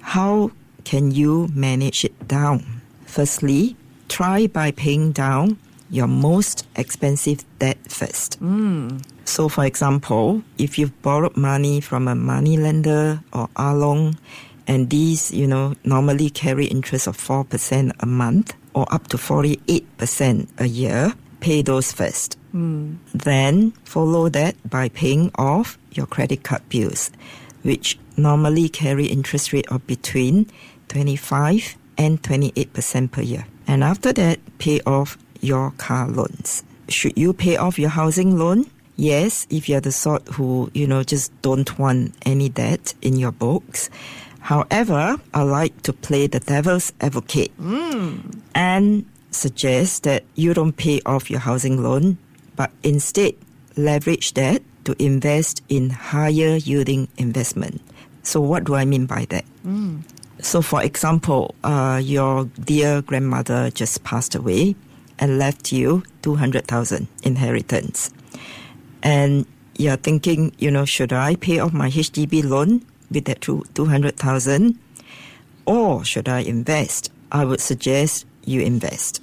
how 0.00 0.50
can 0.84 1.10
you 1.10 1.48
manage 1.52 2.04
it 2.04 2.28
down? 2.28 2.82
Firstly, 3.04 3.76
try 4.08 4.46
by 4.46 4.70
paying 4.70 5.12
down 5.12 5.58
your 5.90 6.06
most 6.06 6.66
expensive 6.76 7.44
debt 7.58 7.78
first. 7.88 8.40
Mm. 8.42 9.02
So, 9.24 9.48
for 9.48 9.64
example, 9.64 10.42
if 10.56 10.78
you've 10.78 11.00
borrowed 11.02 11.36
money 11.36 11.80
from 11.80 12.08
a 12.08 12.14
money 12.14 12.56
lender 12.56 13.20
or 13.32 13.48
Along, 13.56 14.18
and 14.66 14.90
these, 14.90 15.32
you 15.32 15.46
know, 15.46 15.74
normally 15.84 16.28
carry 16.28 16.66
interest 16.66 17.06
of 17.06 17.16
4% 17.16 17.92
a 18.00 18.06
month, 18.06 18.54
or 18.78 18.86
up 18.94 19.08
to 19.08 19.16
48% 19.16 20.46
a 20.58 20.68
year, 20.68 21.12
pay 21.40 21.62
those 21.62 21.90
first. 21.90 22.38
Mm. 22.54 22.98
Then 23.12 23.72
follow 23.82 24.28
that 24.28 24.54
by 24.70 24.88
paying 24.88 25.32
off 25.34 25.76
your 25.90 26.06
credit 26.06 26.44
card 26.44 26.62
bills, 26.68 27.10
which 27.62 27.98
normally 28.16 28.68
carry 28.68 29.06
interest 29.06 29.52
rate 29.52 29.66
of 29.72 29.84
between 29.88 30.46
25 30.88 31.76
and 31.98 32.22
28% 32.22 33.10
per 33.10 33.22
year. 33.22 33.46
And 33.66 33.82
after 33.82 34.12
that, 34.12 34.38
pay 34.58 34.80
off 34.82 35.18
your 35.40 35.72
car 35.72 36.06
loans. 36.06 36.62
Should 36.88 37.18
you 37.18 37.32
pay 37.32 37.56
off 37.56 37.80
your 37.80 37.90
housing 37.90 38.38
loan? 38.38 38.70
Yes, 38.94 39.46
if 39.50 39.68
you're 39.68 39.80
the 39.80 39.92
sort 39.92 40.26
who, 40.28 40.70
you 40.72 40.86
know, 40.86 41.02
just 41.02 41.30
don't 41.42 41.78
want 41.78 42.14
any 42.22 42.48
debt 42.48 42.94
in 43.02 43.16
your 43.16 43.32
books. 43.32 43.90
However, 44.48 45.20
I 45.34 45.42
like 45.42 45.82
to 45.82 45.92
play 45.92 46.26
the 46.26 46.40
devil's 46.40 46.90
advocate 47.02 47.52
mm. 47.60 48.40
and 48.54 49.04
suggest 49.30 50.04
that 50.04 50.24
you 50.36 50.54
don't 50.54 50.72
pay 50.72 51.02
off 51.04 51.30
your 51.30 51.40
housing 51.40 51.82
loan, 51.82 52.16
but 52.56 52.70
instead 52.82 53.34
leverage 53.76 54.32
that 54.40 54.62
to 54.86 54.96
invest 54.98 55.60
in 55.68 55.90
higher 55.90 56.56
yielding 56.56 57.08
investment. 57.18 57.82
So, 58.22 58.40
what 58.40 58.64
do 58.64 58.74
I 58.74 58.86
mean 58.86 59.04
by 59.04 59.26
that? 59.28 59.44
Mm. 59.66 60.00
So, 60.40 60.62
for 60.62 60.82
example, 60.82 61.54
uh, 61.62 62.00
your 62.02 62.46
dear 62.64 63.02
grandmother 63.02 63.68
just 63.68 64.02
passed 64.02 64.34
away 64.34 64.76
and 65.18 65.36
left 65.36 65.72
you 65.72 66.04
200,000 66.22 67.06
inheritance. 67.22 68.10
And 69.02 69.44
you're 69.76 70.00
thinking, 70.00 70.54
you 70.56 70.70
know, 70.70 70.86
should 70.86 71.12
I 71.12 71.36
pay 71.36 71.58
off 71.58 71.74
my 71.74 71.90
HDB 71.90 72.42
loan 72.48 72.86
with 73.10 73.24
that 73.26 73.40
200,000 73.40 74.78
or 75.66 76.04
should 76.04 76.28
I 76.28 76.40
invest? 76.40 77.12
I 77.30 77.44
would 77.44 77.60
suggest 77.60 78.24
you 78.44 78.62
invest. 78.62 79.20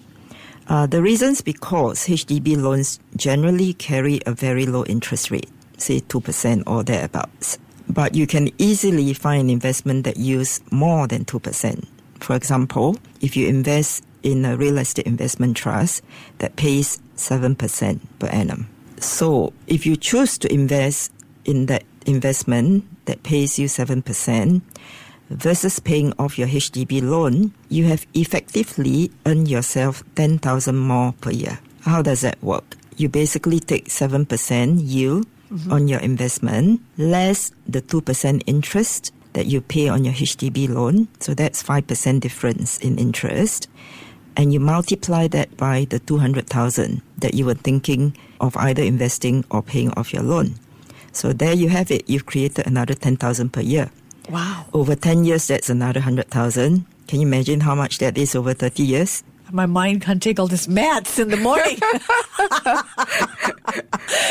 Uh, 0.67 0.85
the 0.85 1.01
reasons 1.01 1.41
because 1.41 2.05
HDB 2.05 2.55
loans 2.55 2.99
generally 3.15 3.73
carry 3.73 4.19
a 4.25 4.31
very 4.31 4.65
low 4.65 4.83
interest 4.85 5.31
rate, 5.31 5.49
say 5.77 5.99
2% 6.01 6.63
or 6.67 6.83
thereabouts. 6.83 7.57
But 7.89 8.15
you 8.15 8.27
can 8.27 8.49
easily 8.59 9.13
find 9.13 9.41
an 9.41 9.49
investment 9.49 10.05
that 10.05 10.17
yields 10.17 10.61
more 10.71 11.07
than 11.07 11.25
2%. 11.25 11.87
For 12.19 12.35
example, 12.35 12.97
if 13.21 13.35
you 13.35 13.47
invest 13.47 14.03
in 14.23 14.43
a 14.45 14.57
real 14.57 14.77
estate 14.79 15.05
investment 15.05 15.55
trust 15.55 16.03
that 16.39 16.55
pays 16.55 16.99
7% 17.15 17.99
per 18.19 18.27
annum. 18.27 18.67
So 18.99 19.53
if 19.67 19.85
you 19.85 19.95
choose 19.95 20.37
to 20.39 20.51
invest 20.51 21.11
in 21.45 21.67
that 21.67 21.83
investment 22.07 22.85
that 23.05 23.23
pays 23.23 23.57
you 23.57 23.67
7% 23.67 24.61
versus 25.29 25.79
paying 25.79 26.13
off 26.19 26.37
your 26.37 26.47
HDB 26.47 27.01
loan, 27.01 27.53
you 27.69 27.85
have 27.85 28.05
effectively 28.13 29.11
earned 29.25 29.47
yourself 29.47 30.03
10,000 30.15 30.75
more 30.75 31.13
per 31.21 31.31
year. 31.31 31.59
How 31.81 32.01
does 32.01 32.21
that 32.21 32.41
work? 32.43 32.77
You 32.97 33.09
basically 33.09 33.59
take 33.59 33.89
7% 33.89 34.79
yield 34.81 35.27
mm-hmm. 35.51 35.71
on 35.71 35.87
your 35.87 35.99
investment 35.99 36.81
less 36.97 37.51
the 37.67 37.81
2% 37.81 38.41
interest 38.45 39.11
that 39.33 39.47
you 39.47 39.61
pay 39.61 39.89
on 39.89 40.05
your 40.05 40.13
HDB 40.13 40.69
loan. 40.69 41.07
So 41.19 41.33
that's 41.33 41.61
5% 41.61 42.19
difference 42.21 42.77
in 42.79 42.97
interest. 42.97 43.67
And 44.37 44.53
you 44.53 44.59
multiply 44.59 45.27
that 45.29 45.55
by 45.57 45.87
the 45.89 45.99
200,000 45.99 47.01
that 47.19 47.33
you 47.33 47.45
were 47.45 47.55
thinking 47.55 48.15
of 48.41 48.55
either 48.57 48.83
investing 48.83 49.45
or 49.49 49.61
paying 49.61 49.91
off 49.91 50.13
your 50.13 50.23
loan. 50.23 50.55
So 51.15 51.31
there 51.31 51.53
you 51.53 51.69
have 51.69 51.91
it. 51.91 52.09
You've 52.09 52.25
created 52.25 52.67
another 52.67 52.93
10,000 52.93 53.49
per 53.53 53.61
year. 53.61 53.89
Wow. 54.29 54.65
Over 54.73 54.95
10 54.95 55.23
years, 55.23 55.47
that's 55.47 55.69
another 55.69 56.01
100,000. 56.01 56.85
Can 57.07 57.21
you 57.21 57.27
imagine 57.27 57.61
how 57.61 57.73
much 57.73 57.99
that 57.99 58.17
is 58.17 58.35
over 58.35 58.53
30 58.53 58.83
years? 58.83 59.23
My 59.51 59.65
mind 59.65 60.01
can't 60.01 60.21
take 60.21 60.39
all 60.39 60.47
this 60.47 60.67
maths 60.67 61.19
in 61.19 61.29
the 61.29 61.37
morning. 61.37 61.77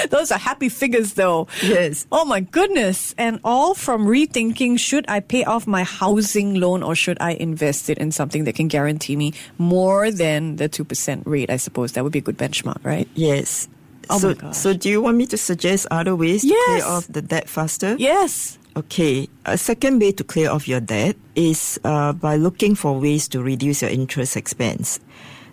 Those 0.11 0.31
are 0.31 0.39
happy 0.39 0.69
figures, 0.69 1.15
though. 1.15 1.47
Yes. 1.63 2.07
Oh 2.13 2.25
my 2.27 2.41
goodness. 2.41 3.15
And 3.17 3.41
all 3.45 3.75
from 3.75 4.07
rethinking 4.07 4.79
should 4.79 5.07
I 5.09 5.21
pay 5.21 5.45
off 5.45 5.67
my 5.67 5.85
housing 5.85 6.61
loan 6.61 6.83
or 6.83 6.95
should 6.95 7.17
I 7.21 7.33
invest 7.33 7.89
it 7.89 7.97
in 7.97 8.11
something 8.11 8.45
that 8.45 8.57
can 8.57 8.69
guarantee 8.69 9.17
me 9.17 9.33
more 9.57 10.11
than 10.11 10.57
the 10.57 10.69
2% 10.69 11.23
rate? 11.25 11.49
I 11.49 11.57
suppose 11.57 11.93
that 11.93 12.05
would 12.05 12.13
be 12.13 12.19
a 12.19 12.23
good 12.23 12.37
benchmark, 12.37 12.85
right? 12.85 13.09
Yes. 13.15 13.69
Oh 14.11 14.19
so, 14.19 14.35
so 14.53 14.73
do 14.75 14.89
you 14.89 15.01
want 15.03 15.17
me 15.17 15.27
to 15.27 15.37
suggest 15.37 15.87
other 15.91 16.15
ways 16.17 16.43
to 16.43 16.49
Yes. 16.49 16.67
clear 16.83 16.85
off 16.97 17.07
the 17.09 17.23
debt 17.23 17.49
faster? 17.49 17.97
Yes. 17.99 18.59
Okay. 18.77 19.29
A 19.47 19.57
second 19.57 20.01
way 20.01 20.13
to 20.13 20.25
clear 20.25 20.51
off 20.51 20.67
your 20.67 20.81
debt 20.81 21.17
is 21.35 21.79
uh, 21.85 22.13
by 22.13 22.37
looking 22.37 22.75
for 22.75 22.99
ways 22.99 23.29
to 23.29 23.43
reduce 23.43 23.83
your 23.83 23.91
interest 23.91 24.37
expense. 24.37 24.99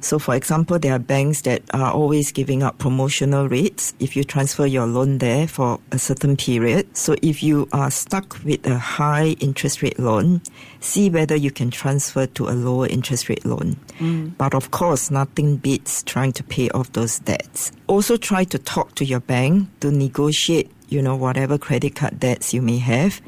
So, 0.01 0.17
for 0.17 0.35
example, 0.35 0.79
there 0.79 0.93
are 0.93 0.99
banks 0.99 1.41
that 1.41 1.61
are 1.73 1.91
always 1.91 2.31
giving 2.31 2.63
out 2.63 2.79
promotional 2.79 3.47
rates 3.47 3.93
if 3.99 4.15
you 4.15 4.23
transfer 4.23 4.65
your 4.65 4.87
loan 4.87 5.19
there 5.19 5.47
for 5.47 5.79
a 5.91 5.99
certain 5.99 6.35
period. 6.35 6.97
So, 6.97 7.15
if 7.21 7.43
you 7.43 7.69
are 7.71 7.91
stuck 7.91 8.43
with 8.43 8.65
a 8.65 8.77
high 8.77 9.35
interest 9.39 9.83
rate 9.83 9.99
loan, 9.99 10.41
see 10.79 11.09
whether 11.09 11.35
you 11.35 11.51
can 11.51 11.69
transfer 11.69 12.25
to 12.25 12.49
a 12.49 12.51
lower 12.57 12.87
interest 12.87 13.29
rate 13.29 13.45
loan. 13.45 13.77
But 14.37 14.55
of 14.55 14.71
course, 14.71 15.11
nothing 15.11 15.57
beats 15.57 16.01
trying 16.01 16.33
to 16.33 16.43
pay 16.43 16.69
off 16.71 16.91
those 16.93 17.19
debts. 17.19 17.71
Also, 17.85 18.17
try 18.17 18.43
to 18.45 18.57
talk 18.57 18.95
to 18.95 19.05
your 19.05 19.19
bank 19.19 19.69
to 19.81 19.91
negotiate, 19.91 20.71
you 20.89 21.01
know, 21.01 21.15
whatever 21.15 21.59
credit 21.59 21.95
card 21.95 22.19
debts 22.19 22.53
you 22.53 22.61
may 22.61 22.79
have 22.79 23.21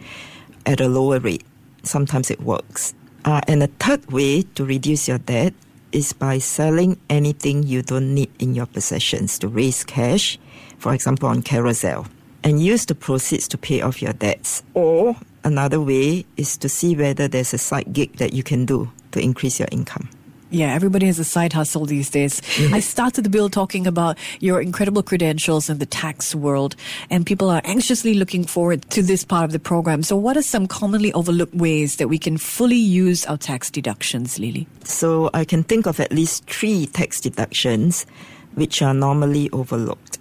at 0.66 0.82
a 0.82 0.88
lower 0.88 1.20
rate. 1.20 1.44
Sometimes 1.84 2.32
it 2.32 2.42
works. 2.42 2.96
Uh, 3.26 3.42
and 3.48 3.62
a 3.62 3.68
third 3.68 4.12
way 4.12 4.42
to 4.42 4.66
reduce 4.66 5.08
your 5.08 5.20
debt 5.20 5.54
is 5.94 6.12
by 6.12 6.40
selling 6.40 7.00
anything 7.10 7.64
you 7.64 7.82
don't 7.82 8.14
need 8.14 8.32
in 8.40 8.54
your 8.54 8.66
possessions 8.66 9.40
to 9.40 9.48
raise 9.48 9.84
cash, 9.84 10.38
for 10.80 10.94
example, 10.94 11.30
on 11.30 11.42
Carousell, 11.42 12.08
and 12.44 12.62
use 12.62 12.86
the 12.86 12.96
proceeds 12.96 13.48
to 13.48 13.58
pay 13.58 13.82
off 13.82 14.02
your 14.02 14.14
debts. 14.14 14.64
Or 14.74 15.16
another 15.44 15.80
way 15.80 16.26
is 16.36 16.58
to 16.58 16.68
see 16.68 16.96
whether 16.96 17.28
there's 17.28 17.54
a 17.54 17.58
side 17.58 17.94
gig 17.94 18.18
that 18.18 18.34
you 18.34 18.44
can 18.44 18.66
do 18.66 18.92
to 19.12 19.22
increase 19.22 19.60
your 19.60 19.70
income. 19.72 20.10
Yeah, 20.54 20.72
everybody 20.76 21.08
has 21.08 21.18
a 21.18 21.24
side 21.24 21.52
hustle 21.52 21.88
these 21.88 22.12
days. 22.12 22.40
I 22.72 22.80
started 22.80 23.24
the 23.24 23.30
bill 23.32 23.50
talking 23.50 23.88
about 23.88 24.20
your 24.40 24.62
incredible 24.62 25.02
credentials 25.02 25.68
in 25.68 25.80
the 25.80 25.88
tax 25.88 26.36
world, 26.36 26.76
and 27.10 27.26
people 27.26 27.50
are 27.50 27.62
anxiously 27.64 28.14
looking 28.14 28.44
forward 28.44 28.88
to 28.92 29.02
this 29.02 29.26
part 29.26 29.46
of 29.46 29.52
the 29.52 29.58
program. 29.58 30.04
So, 30.04 30.16
what 30.16 30.38
are 30.38 30.44
some 30.44 30.68
commonly 30.68 31.12
overlooked 31.14 31.56
ways 31.56 31.96
that 31.96 32.08
we 32.08 32.20
can 32.20 32.38
fully 32.38 32.76
use 32.76 33.26
our 33.26 33.36
tax 33.36 33.72
deductions, 33.72 34.38
Lily? 34.38 34.68
So 34.84 35.32
I 35.34 35.44
can 35.44 35.64
think 35.64 35.88
of 35.88 36.00
at 36.00 36.12
least 36.12 36.46
three 36.46 36.86
tax 36.86 37.20
deductions 37.20 38.06
which 38.54 38.84
are 38.84 38.94
normally 38.94 39.50
overlooked. 39.50 40.20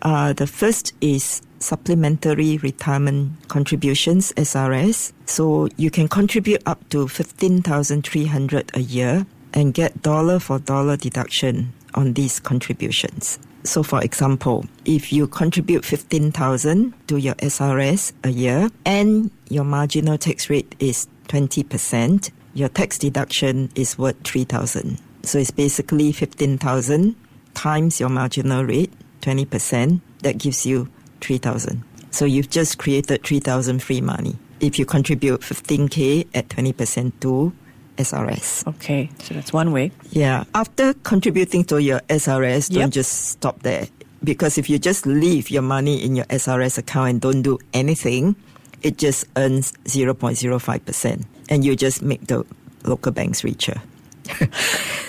Uh, 0.00 0.32
the 0.32 0.46
first 0.46 0.94
is 1.02 1.42
supplementary 1.58 2.56
retirement 2.58 3.32
contributions, 3.48 4.32
SRS. 4.38 5.12
So 5.26 5.68
you 5.76 5.90
can 5.90 6.08
contribute 6.08 6.62
up 6.64 6.88
to 6.88 7.08
15,300 7.08 8.70
a 8.72 8.80
year 8.80 9.26
and 9.56 9.74
get 9.74 10.02
dollar 10.02 10.38
for 10.38 10.60
dollar 10.60 10.96
deduction 10.96 11.72
on 11.94 12.12
these 12.12 12.38
contributions. 12.38 13.40
So 13.64 13.82
for 13.82 14.00
example, 14.02 14.64
if 14.84 15.12
you 15.12 15.26
contribute 15.26 15.84
15,000 15.84 16.94
to 17.08 17.16
your 17.16 17.34
SRS 17.36 18.12
a 18.22 18.28
year 18.28 18.68
and 18.84 19.30
your 19.48 19.64
marginal 19.64 20.18
tax 20.18 20.48
rate 20.48 20.76
is 20.78 21.08
20%, 21.28 22.30
your 22.54 22.68
tax 22.68 22.98
deduction 22.98 23.70
is 23.74 23.98
worth 23.98 24.22
3,000. 24.22 25.00
So 25.24 25.38
it's 25.38 25.50
basically 25.50 26.12
15,000 26.12 27.16
times 27.54 27.98
your 27.98 28.10
marginal 28.10 28.62
rate, 28.64 28.92
20%, 29.22 30.00
that 30.22 30.38
gives 30.38 30.64
you 30.64 30.88
3,000. 31.22 31.82
So 32.12 32.24
you've 32.24 32.50
just 32.50 32.78
created 32.78 33.24
3,000 33.24 33.82
free 33.82 34.00
money 34.00 34.36
if 34.60 34.78
you 34.78 34.86
contribute 34.86 35.40
15K 35.40 36.28
at 36.34 36.48
20% 36.48 37.12
to 37.20 37.52
SRS. 37.96 38.66
Okay, 38.66 39.10
so 39.18 39.34
that's 39.34 39.52
one 39.52 39.72
way. 39.72 39.90
Yeah. 40.10 40.44
After 40.54 40.94
contributing 41.02 41.64
to 41.64 41.80
your 41.82 42.00
SRS, 42.08 42.70
Yep. 42.70 42.80
don't 42.80 42.94
just 42.94 43.30
stop 43.30 43.62
there. 43.62 43.88
Because 44.24 44.58
if 44.58 44.68
you 44.70 44.78
just 44.78 45.06
leave 45.06 45.50
your 45.50 45.62
money 45.62 46.02
in 46.04 46.16
your 46.16 46.24
SRS 46.26 46.78
account 46.78 47.08
and 47.10 47.20
don't 47.20 47.42
do 47.42 47.58
anything, 47.72 48.34
it 48.82 48.98
just 48.98 49.24
earns 49.36 49.72
0.05%. 49.84 51.24
And 51.48 51.64
you 51.64 51.76
just 51.76 52.02
make 52.02 52.26
the 52.26 52.44
local 52.84 53.12
banks 53.12 53.44
richer. 53.44 53.80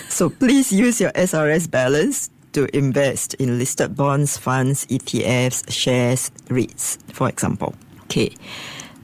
so 0.08 0.30
please 0.30 0.72
use 0.72 1.00
your 1.00 1.10
SRS 1.12 1.70
balance 1.70 2.30
to 2.52 2.64
invest 2.76 3.34
in 3.34 3.58
listed 3.58 3.96
bonds, 3.96 4.36
funds, 4.38 4.86
ETFs, 4.86 5.70
shares, 5.70 6.30
REITs, 6.48 6.98
for 7.12 7.28
example. 7.28 7.74
Okay. 8.04 8.34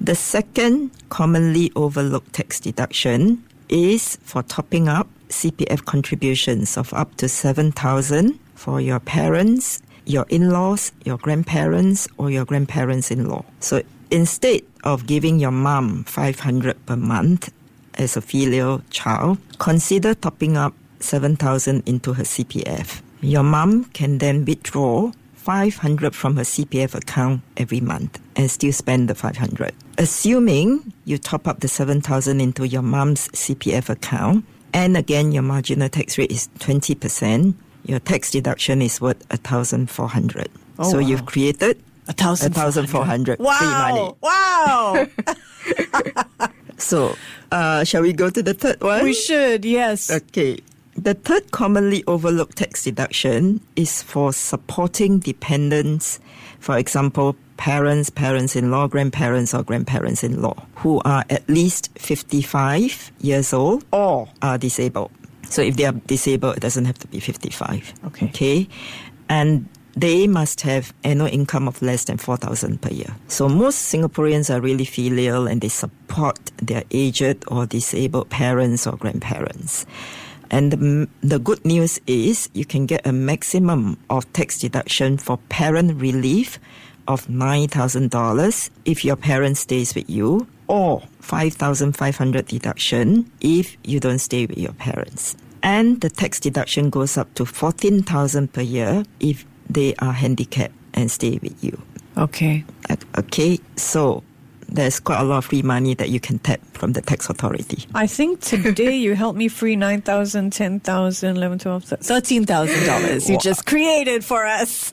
The 0.00 0.14
second 0.14 0.91
commonly 1.09 1.71
overlooked 1.76 2.33
tax 2.33 2.61
deduction 2.61 3.45
is 3.68 4.16
for 4.23 4.42
topping 4.42 4.88
up 4.88 5.09
CPF 5.28 5.85
contributions 5.85 6.76
of 6.76 6.92
up 6.94 7.14
to 7.16 7.28
7,000 7.28 8.38
for 8.54 8.80
your 8.80 9.00
parents, 9.00 9.80
your 10.06 10.26
in-laws, 10.28 10.92
your 11.04 11.18
grandparents 11.18 12.06
or 12.18 12.30
your 12.30 12.44
grandparents-in-law. 12.44 13.44
So 13.61 13.83
instead 14.11 14.62
of 14.85 15.07
giving 15.07 15.38
your 15.38 15.50
mom 15.50 16.05
500 16.05 16.87
per 16.87 16.96
month 16.96 17.53
as 17.94 18.16
a 18.16 18.20
filial 18.20 18.83
child, 18.90 19.38
consider 19.59 20.14
topping 20.14 20.57
up 20.57 20.74
7,000 21.00 21.83
into 21.87 22.12
her 22.14 22.24
CPF. 22.24 23.03
Your 23.20 23.42
mom 23.42 23.85
can 23.87 24.18
then 24.18 24.44
withdraw 24.44 25.12
500 25.44 26.14
from 26.16 26.37
her 26.37 26.42
CPF 26.42 26.94
account 26.94 27.42
every 27.59 27.80
month 27.80 28.18
and 28.35 28.50
still 28.50 28.72
spend 28.72 29.11
the 29.11 29.14
500. 29.14 29.74
Assuming 29.98 30.94
you 31.04 31.18
top 31.18 31.46
up 31.46 31.61
the 31.61 31.68
7,000 31.68 32.40
into 32.40 32.66
your 32.66 32.80
mom's 32.80 33.28
CPF 33.28 33.90
account 33.90 34.46
and 34.72 34.96
again 34.96 35.33
your 35.33 35.42
marginal 35.42 35.90
tax 35.90 36.16
rate 36.16 36.33
is 36.33 36.48
20%, 36.61 37.52
your 37.85 37.98
tax 38.00 38.30
deduction 38.30 38.80
is 38.80 39.02
worth 39.02 39.22
1,400. 39.28 40.48
Oh, 40.78 40.90
so 40.90 40.96
wow. 40.96 41.07
you've 41.07 41.26
created 41.26 41.78
A 42.09 42.14
thousand. 42.14 42.54
1,400 42.57 43.37
free 43.37 43.44
money. 43.44 44.14
Wow! 44.22 45.07
Wow! 45.07 45.07
So, 46.76 47.16
uh, 47.52 47.85
shall 47.85 48.02
we 48.02 48.12
go 48.12 48.28
to 48.28 48.42
the 48.42 48.52
third 48.52 48.83
one? 48.83 49.04
we 49.04 49.14
should, 49.14 49.64
yes. 49.64 50.11
Okay. 50.11 50.59
The 50.96 51.14
third 51.14 51.50
commonly 51.50 52.04
overlooked 52.07 52.59
tax 52.59 52.85
deduction 52.85 53.61
is 53.74 54.02
for 54.02 54.33
supporting 54.33 55.18
dependents, 55.18 56.20
for 56.61 56.78
example, 56.78 57.37
parents, 57.57 58.11
parents 58.11 58.54
in 58.54 58.70
law, 58.70 58.87
grandparents, 58.87 59.54
or 59.54 59.62
grandparents 59.62 60.22
in 60.22 60.40
law, 60.40 60.54
who 60.76 61.00
are 61.04 61.24
at 61.30 61.48
least 61.48 61.90
55 61.98 63.12
years 63.20 63.52
old 63.52 63.85
or 63.92 64.28
are 64.40 64.57
disabled. 64.57 65.11
So 65.48 65.62
if 65.62 65.76
they 65.76 65.85
are 65.85 65.92
disabled, 65.92 66.57
it 66.57 66.61
doesn't 66.61 66.85
have 66.85 66.98
to 67.00 67.09
be 67.09 67.20
55. 67.20 67.94
Okay. 68.07 68.26
Okay. 68.26 68.68
And 69.28 69.68
they 69.96 70.26
must 70.26 70.61
have 70.62 70.92
annual 71.04 71.28
income 71.28 71.68
of 71.68 71.80
less 71.83 72.04
than 72.04 72.18
4,000 72.18 72.80
per 72.83 72.90
year. 72.90 73.14
So 73.28 73.48
most 73.48 73.92
Singaporeans 73.92 74.52
are 74.52 74.61
really 74.61 74.85
filial 74.85 75.46
and 75.46 75.61
they 75.61 75.68
support 75.68 76.38
their 76.57 76.85
aged 76.90 77.44
or 77.48 77.66
disabled 77.66 78.30
parents 78.30 78.87
or 78.87 78.96
grandparents. 78.96 79.87
And 80.50 80.72
the, 80.72 81.09
the 81.22 81.38
good 81.38 81.64
news 81.64 82.00
is 82.07 82.48
you 82.52 82.64
can 82.64 82.87
get 82.87 83.07
a 83.07 83.12
maximum 83.12 83.98
of 84.11 84.30
tax 84.33 84.59
deduction 84.59 85.18
for 85.18 85.38
parent 85.48 86.00
relief 86.00 86.59
of 87.07 87.26
$9,000 87.26 88.70
if 88.85 89.04
your 89.04 89.16
parent 89.16 89.57
stays 89.57 89.94
with 89.94 90.09
you 90.09 90.46
or 90.66 91.02
5,500 91.20 92.46
deduction 92.46 93.30
if 93.40 93.76
you 93.85 94.00
don't 94.00 94.18
stay 94.18 94.46
with 94.46 94.59
your 94.59 94.72
parents. 94.72 95.37
And 95.62 96.00
the 96.00 96.11
tax 96.11 96.40
deduction 96.40 96.90
goes 96.90 97.16
up 97.16 97.33
to 97.35 97.44
14,000 97.44 98.52
per 98.52 98.61
year 98.61 99.04
if 99.20 99.44
they 99.68 99.94
are 99.96 100.12
handicapped 100.12 100.74
and 100.92 101.11
stay 101.11 101.38
with 101.42 101.62
you. 101.62 101.80
Okay. 102.16 102.64
Uh, 102.88 102.96
Okay, 103.16 103.59
so 103.76 104.22
there's 104.68 105.00
quite 105.00 105.20
a 105.20 105.24
lot 105.24 105.38
of 105.38 105.44
free 105.46 105.62
money 105.62 105.94
that 105.94 106.09
you 106.11 106.20
can 106.20 106.38
tap 106.40 106.61
from 106.72 106.92
the 106.92 107.00
tax 107.03 107.29
authority. 107.31 107.85
I 107.94 108.07
think 108.07 108.40
today 108.40 108.96
you 108.96 109.14
helped 109.14 109.38
me 109.38 109.48
free 109.48 109.77
9,000, 109.77 110.53
10,000, 110.53 111.37
11, 111.37 111.59
12, 111.59 111.85
$13,000 111.85 113.29
you 113.29 113.35
Wow. 113.35 113.40
just 113.40 113.66
created 113.66 114.24
for 114.24 114.44
us. 114.46 114.90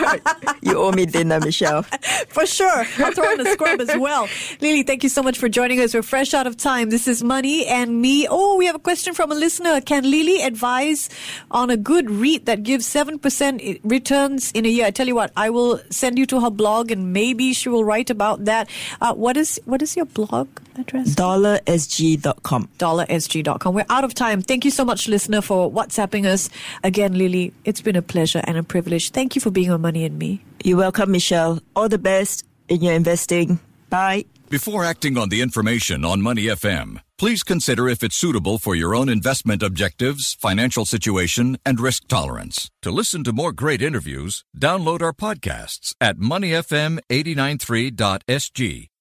you 0.62 0.76
owe 0.78 0.92
me 0.92 1.06
dinner, 1.06 1.40
Michelle. 1.40 1.82
for 2.28 2.46
sure. 2.46 2.84
I'll 2.98 3.12
throw 3.12 3.32
in 3.32 3.40
a 3.46 3.50
scrub 3.52 3.80
as 3.80 3.96
well. 3.96 4.28
Lily, 4.60 4.82
thank 4.82 5.02
you 5.02 5.08
so 5.08 5.22
much 5.22 5.38
for 5.38 5.48
joining 5.48 5.80
us. 5.80 5.94
We're 5.94 6.02
fresh 6.02 6.34
out 6.34 6.46
of 6.46 6.56
time. 6.56 6.90
This 6.90 7.06
is 7.08 7.22
Money 7.22 7.66
and 7.66 8.00
Me. 8.00 8.26
Oh, 8.30 8.56
we 8.56 8.66
have 8.66 8.74
a 8.76 8.78
question 8.80 9.14
from 9.14 9.32
a 9.32 9.34
listener. 9.34 9.80
Can 9.80 10.04
Lily 10.04 10.42
advise 10.42 11.08
on 11.50 11.70
a 11.70 11.76
good 11.76 12.10
REIT 12.10 12.46
that 12.46 12.62
gives 12.62 12.86
7% 12.86 13.80
returns 13.84 14.52
in 14.52 14.66
a 14.66 14.68
year? 14.68 14.86
I 14.86 14.90
tell 14.90 15.06
you 15.06 15.14
what, 15.14 15.32
I 15.36 15.50
will 15.50 15.80
send 15.90 16.18
you 16.18 16.26
to 16.26 16.40
her 16.40 16.50
blog 16.50 16.90
and 16.90 17.12
maybe 17.12 17.52
she 17.52 17.68
will 17.68 17.84
write 17.84 18.10
about 18.10 18.44
that. 18.44 18.68
Uh, 19.00 19.13
what 19.16 19.36
is 19.36 19.60
what 19.64 19.82
is 19.82 19.96
your 19.96 20.06
blog 20.06 20.48
address? 20.78 21.14
DollarSG.com. 21.14 22.68
dollarsg.com. 22.78 23.74
We're 23.74 23.86
out 23.90 24.04
of 24.04 24.14
time. 24.14 24.42
Thank 24.42 24.64
you 24.64 24.70
so 24.70 24.84
much, 24.84 25.08
listener, 25.08 25.40
for 25.40 25.70
WhatsApping 25.70 26.26
us. 26.26 26.48
Again, 26.82 27.16
Lily, 27.16 27.52
it's 27.64 27.80
been 27.80 27.96
a 27.96 28.02
pleasure 28.02 28.42
and 28.44 28.56
a 28.56 28.62
privilege. 28.62 29.10
Thank 29.10 29.34
you 29.34 29.40
for 29.40 29.50
being 29.50 29.70
on 29.70 29.80
Money 29.80 30.04
and 30.04 30.18
Me. 30.18 30.42
You're 30.62 30.78
welcome, 30.78 31.10
Michelle. 31.10 31.60
All 31.76 31.88
the 31.88 31.98
best 31.98 32.44
in 32.68 32.82
your 32.82 32.94
investing. 32.94 33.58
Bye. 33.90 34.24
Before 34.50 34.84
acting 34.84 35.16
on 35.18 35.30
the 35.30 35.40
information 35.40 36.04
on 36.04 36.22
Money 36.22 36.44
FM, 36.44 37.00
please 37.18 37.42
consider 37.42 37.88
if 37.88 38.04
it's 38.04 38.14
suitable 38.14 38.58
for 38.58 38.74
your 38.76 38.94
own 38.94 39.08
investment 39.08 39.62
objectives, 39.62 40.34
financial 40.34 40.84
situation, 40.84 41.58
and 41.66 41.80
risk 41.80 42.06
tolerance. 42.08 42.70
To 42.82 42.90
listen 42.90 43.24
to 43.24 43.32
more 43.32 43.52
great 43.52 43.82
interviews, 43.82 44.44
download 44.56 45.02
our 45.02 45.12
podcasts 45.12 45.94
at 46.00 46.18
moneyfm893.sg 46.18 48.88